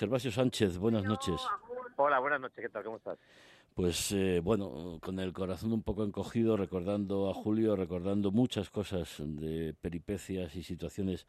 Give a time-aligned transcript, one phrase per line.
[0.00, 1.38] Gervasio Sánchez, buenas noches.
[1.96, 2.82] Hola, buenas noches, ¿qué tal?
[2.84, 3.18] ¿Cómo estás?
[3.74, 9.16] Pues eh, bueno, con el corazón un poco encogido, recordando a Julio, recordando muchas cosas
[9.18, 11.26] de peripecias y situaciones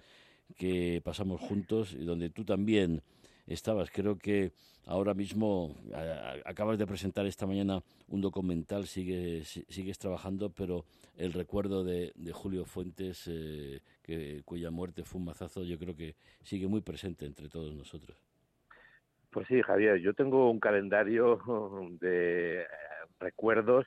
[0.55, 3.03] que pasamos juntos y donde tú también
[3.45, 3.91] estabas.
[3.91, 4.53] Creo que
[4.85, 5.75] ahora mismo
[6.45, 10.85] acabas de presentar esta mañana un documental, sigues, sigues trabajando, pero
[11.17, 16.15] el recuerdo de, Julio Fuentes, eh, que, cuya muerte fue un mazazo, yo creo que
[16.41, 18.30] sigue muy presente entre todos nosotros.
[19.31, 21.39] Pues sí, Javier, yo tengo un calendario
[22.01, 22.65] de
[23.19, 23.85] recuerdos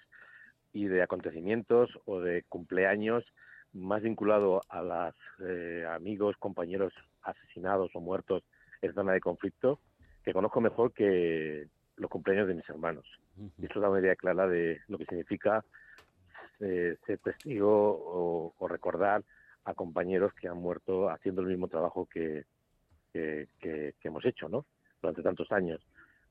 [0.72, 3.24] y de acontecimientos o de cumpleaños
[3.74, 5.14] más vinculado a los
[5.46, 8.42] eh, amigos, compañeros asesinados o muertos
[8.80, 9.80] en zona de conflicto,
[10.24, 11.66] que conozco mejor que
[11.96, 13.04] los cumpleaños de mis hermanos.
[13.58, 15.64] Y eso da una idea clara de lo que significa
[16.60, 19.22] eh, ser testigo o, recordar
[19.64, 22.44] a compañeros que han muerto haciendo el mismo trabajo que,
[23.12, 24.64] que, hemos hecho, ¿no?
[25.04, 25.86] Durante tantos años.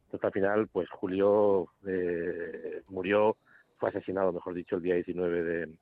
[0.05, 3.37] Entonces, al final, pues Julio eh, murió,
[3.77, 5.77] fue asesinado, mejor dicho, el día 19 de,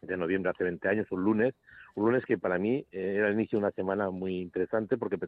[0.00, 1.54] de noviembre hace 20 años, un lunes,
[1.96, 5.18] un lunes que para mí eh, era el inicio de una semana muy interesante porque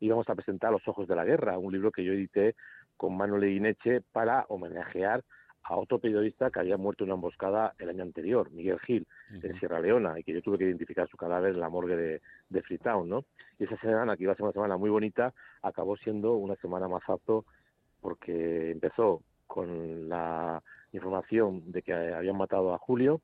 [0.00, 2.56] íbamos a presentar Los Ojos de la Guerra, un libro que yo edité
[2.98, 5.24] con Manuel Ineche para homenajear
[5.64, 9.06] a otro periodista que había muerto en una emboscada el año anterior, Miguel Gil,
[9.42, 12.22] en Sierra Leona, y que yo tuve que identificar su cadáver en la morgue de,
[12.48, 13.24] de Freetown, ¿no?
[13.58, 16.88] Y esa semana, que iba a ser una semana muy bonita, acabó siendo una semana
[16.88, 17.44] más apto
[18.00, 23.20] porque empezó con la información de que habían matado a Julio,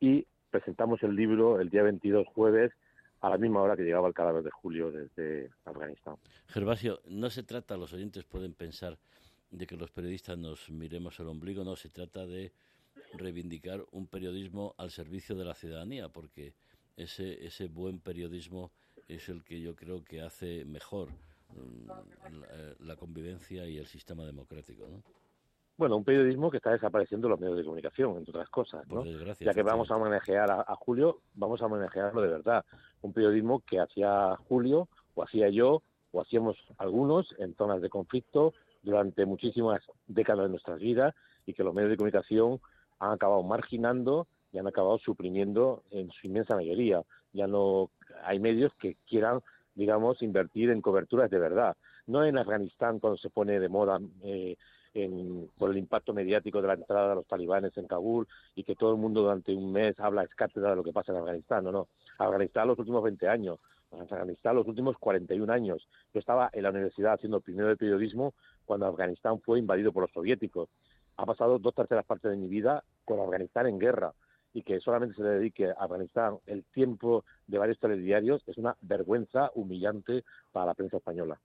[0.00, 2.72] y presentamos el libro el día 22 jueves
[3.20, 6.16] a la misma hora que llegaba el cadáver de Julio desde Afganistán.
[6.48, 8.98] Gervasio, no se trata, los oyentes pueden pensar
[9.50, 12.52] de que los periodistas nos miremos el ombligo, no, se trata de
[13.14, 16.54] reivindicar un periodismo al servicio de la ciudadanía, porque
[16.96, 18.72] ese, ese buen periodismo
[19.06, 21.08] es el que yo creo que hace mejor
[21.54, 21.88] mm,
[22.80, 25.02] la, convivencia y el sistema democrático, ¿no?
[25.78, 29.04] Bueno, un periodismo que está desapareciendo en los medios de comunicación, entre otras cosas, ¿no?
[29.04, 32.64] ya que vamos a manejar a, Julio, vamos a manejarlo de verdad.
[33.00, 38.54] Un periodismo que hacía Julio, o hacía yo, o hacíamos algunos en zonas de conflicto
[38.82, 41.14] durante muchísimas décadas de nuestras vidas
[41.46, 42.60] y que los medios de comunicación
[42.98, 47.02] han acabado marginando y han acabado suprimiendo en su inmensa mayoría.
[47.32, 47.90] Ya no
[48.24, 49.40] hay medios que quieran,
[49.74, 51.76] digamos, invertir en coberturas de verdad.
[52.06, 54.56] No en Afganistán cuando se pone de moda eh,
[55.56, 58.92] por el impacto mediático de la entrada de los talibanes en Kabul y que todo
[58.92, 61.64] el mundo durante un mes habla escátedra de lo que pasa en Afganistán.
[61.64, 61.88] No, no.
[62.18, 63.58] Afganistán los últimos 20 años,
[63.92, 65.88] Afganistán los últimos 41 años.
[66.12, 68.34] Yo estaba en la universidad haciendo primero de periodismo
[68.64, 70.68] cuando Afganistán fue invadido por los soviéticos.
[71.16, 74.12] Ha pasado dos terceras partes de mi vida con Afganistán en guerra
[74.54, 78.76] y que solamente se le dedique a Afganistán el tiempo de varios telediarios es una
[78.80, 81.40] vergüenza humillante para la prensa española.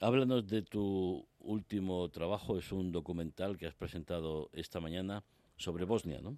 [0.00, 5.22] Háblanos de tu último trabajo, es un documental que has presentado esta mañana
[5.56, 6.36] sobre Bosnia, ¿no?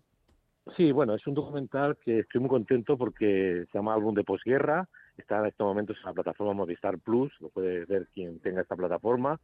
[0.77, 4.89] Sí, bueno, es un documental que estoy muy contento porque se llama Álbum de Posguerra,
[5.19, 8.75] está en estos momentos en la plataforma Movistar Plus, lo puede ver quien tenga esta
[8.75, 9.39] plataforma,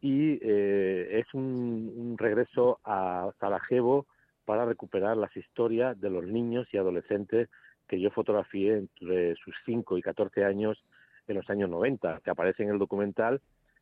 [0.00, 4.06] y eh, es un, regreso a Sarajevo
[4.44, 7.48] para recuperar las historias de los niños y adolescentes
[7.86, 10.82] que yo fotografié entre sus 5 y 14 años
[11.28, 13.40] en los años 90, que aparece en el documental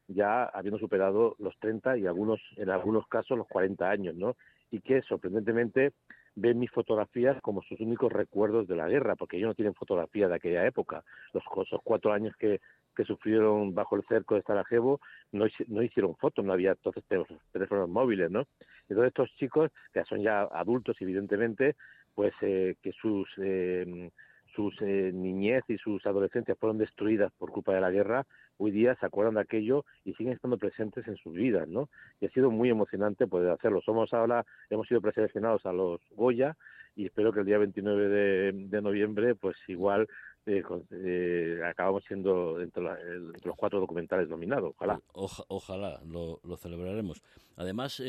[0.08, 4.36] ya habiendo superado los 30 y algunos en algunos casos los 40 años, ¿no?
[4.70, 5.92] Y que sorprendentemente
[6.36, 10.28] ven mis fotografías como sus únicos recuerdos de la guerra, porque ellos no tienen fotografía
[10.28, 11.02] de aquella época.
[11.32, 12.60] Los esos cuatro años que,
[12.94, 15.00] que sufrieron bajo el cerco de Sarajevo
[15.32, 15.46] no,
[15.82, 17.04] hicieron fotos, no había entonces
[17.52, 18.46] teléfonos móviles, ¿no?
[18.88, 21.74] Entonces estos chicos, que son ya adultos evidentemente,
[22.14, 24.10] pues eh, que sus eh,
[24.54, 28.26] sus eh, niñez y sus adolescencias fueron destruidas por culpa de la guerra,
[28.58, 31.88] hoy día se acuerdan de aquello y siguen estando presentes en sus vidas, ¿no?
[32.20, 33.80] Y ha sido muy emocionante poder hacerlo.
[33.82, 36.56] Somos ahora, hemos sido preseleccionados a los Goya
[36.94, 40.08] y espero que el día 29 de, noviembre, pues igual
[40.46, 44.74] eh, eh, acabamos siendo entre, los cuatro documentales nominados.
[44.76, 45.00] Ojalá.
[45.12, 47.22] ojalá, lo, celebraremos.
[47.56, 48.02] Además,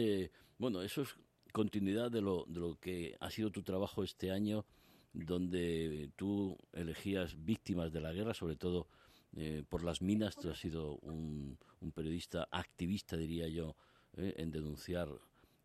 [0.57, 1.17] bueno, eso es
[1.51, 4.65] continuidad de lo, de lo que ha sido tu trabajo este año
[5.13, 8.87] donde tú elegías víctimas de la guerra, sobre todo
[9.35, 10.35] eh, por las minas.
[10.35, 11.57] Tú has sido un,
[11.93, 13.75] periodista activista, diría yo,
[14.15, 15.09] eh, en denunciar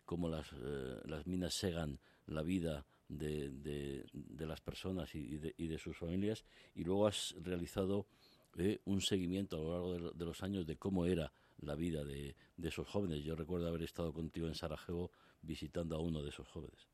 [0.05, 5.69] cómo las, eh, las minas segan la vida de, de, las personas y de, y
[5.69, 6.45] de, sus familias.
[6.75, 8.07] Y luego has realizado
[8.85, 12.87] un seguimiento a lo largo de, los años de cómo era la vida de esos
[12.87, 13.23] jóvenes.
[13.25, 15.11] Yo recuerdo haber estado contigo en Sarajevo
[15.43, 16.92] visitando a uno de esos jóvenes.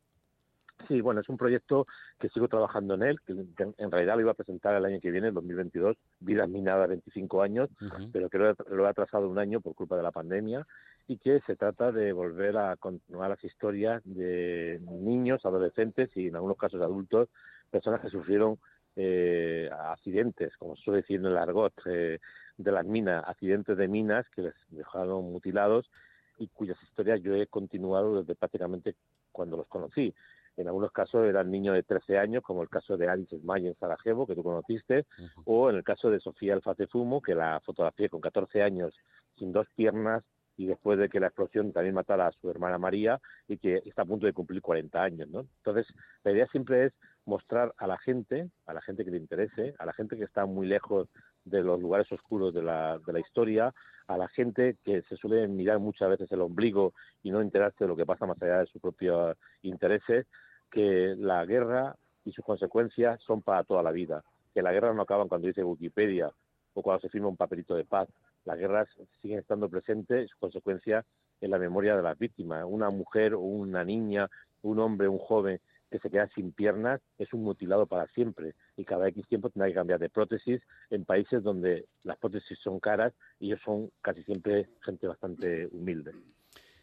[0.86, 1.86] Sí, bueno, es un proyecto
[2.20, 5.10] que sigo trabajando en él, que en realidad lo iba a presentar el año que
[5.10, 7.68] viene, el 2022, Vida Minada 25 años,
[8.12, 10.66] pero que lo, lo, he atrasado un año por culpa de la pandemia
[11.08, 16.36] y que se trata de volver a continuar las historias de niños, adolescentes y en
[16.36, 17.28] algunos casos adultos,
[17.70, 18.58] personas que sufrieron
[18.96, 22.18] eh, accidentes, como se suele decir en el argot eh,
[22.56, 25.90] de las minas, accidentes de minas que les dejaron mutilados
[26.38, 28.96] y cuyas historias yo he continuado desde prácticamente
[29.32, 30.14] cuando los conocí.
[30.58, 33.76] En algunos casos eran niños de 13 años, como el caso de Alice Smay en
[33.76, 35.06] Sarajevo, que tú conociste,
[35.44, 38.92] o en el caso de Sofía Alfate Fumo, que la fotografié con 14 años,
[39.38, 40.24] sin dos piernas,
[40.56, 44.02] y después de que la explosión también matara a su hermana María, y que está
[44.02, 45.28] a punto de cumplir 40 años.
[45.28, 45.46] ¿no?
[45.58, 45.86] Entonces,
[46.24, 46.92] la idea siempre es
[47.24, 50.44] mostrar a la gente, a la gente que le interese, a la gente que está
[50.44, 51.08] muy lejos
[51.44, 53.72] de los lugares oscuros de la, de la historia,
[54.08, 57.88] a la gente que se suele mirar muchas veces el ombligo y no enterarse de
[57.88, 60.26] lo que pasa más allá de sus propios intereses,
[60.70, 64.22] que la guerra y sus consecuencias son para toda la vida,
[64.54, 66.30] que la guerra no acaban cuando dice Wikipedia
[66.74, 68.08] o cuando se firma un papelito de paz,
[68.44, 68.88] las guerras
[69.20, 71.04] siguen estando presentes y sus consecuencias
[71.40, 72.64] en la memoria de las víctimas.
[72.66, 74.28] Una mujer o una niña,
[74.62, 75.60] un hombre, un joven
[75.90, 78.54] que se queda sin piernas es un mutilado para siempre.
[78.76, 80.60] Y cada X tiempo tendrá que cambiar de prótesis
[80.90, 86.12] en países donde las prótesis son caras y ellos son casi siempre gente bastante humilde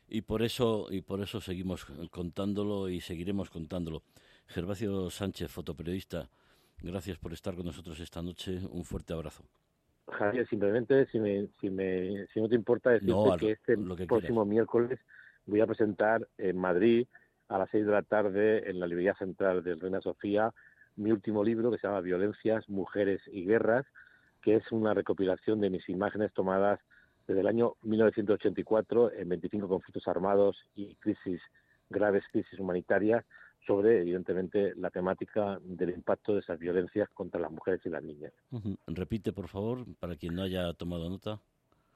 [0.08, 4.04] y por eso y por eso seguimos contándolo y seguiremos contándolo.
[4.48, 6.30] Gervasio Sánchez, fotoperiodista,
[6.82, 8.60] gracias por estar con nosotros esta noche.
[8.70, 9.44] Un fuerte abrazo.
[10.08, 15.00] Javier, simplemente, si, me, si, me, si no te importa decirte que este próximo miércoles
[15.48, 17.08] voy a presentar en Madrid
[17.48, 20.54] a las seis de la tarde en la librería central del Reina Sofía
[20.96, 23.86] mi último libro que se llama Violencias, Mujeres y Guerras,
[24.42, 26.80] que es una recopilación de mis imágenes tomadas
[27.28, 31.42] desde el año 1984 en 25 conflictos armados y crisis
[31.90, 33.26] graves crisis humanitarias
[33.66, 38.32] sobre, evidentemente, la temática del impacto de esas violencias contra las mujeres y las niñas.
[38.88, 41.40] Repite, por favor, para quien no haya tomado nota.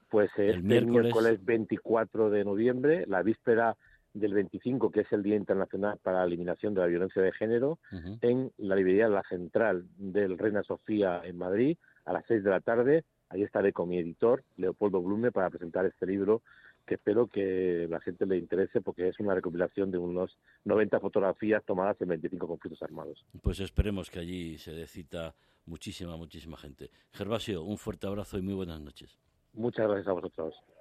[0.08, 1.44] Pues el este miércoles...
[1.44, 3.76] 24 de noviembre, la víspera
[4.12, 7.78] del 25, que es el Día Internacional para la Eliminación de la Violencia de Género,
[8.20, 12.60] en la librería La Central del Reina Sofía en Madrid, a las 6 de la
[12.60, 16.42] tarde, Ahí estaré con mi editor, Leopoldo Blume, para presentar este libro
[16.86, 21.64] que espero que la gente le interese porque es una recopilación de unos 90 fotografías
[21.64, 23.24] tomadas en 25 conflictos armados.
[23.42, 25.34] Pues esperemos que allí se dé cita
[25.66, 26.90] muchísima, muchísima gente.
[27.12, 29.16] Gervasio, un fuerte abrazo y muy buenas noches.
[29.52, 30.60] Muchas gracias a vosotros.